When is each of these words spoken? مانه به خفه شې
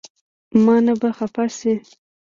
مانه 0.63 0.93
به 1.01 1.09
خفه 1.17 1.45
شې 1.57 1.73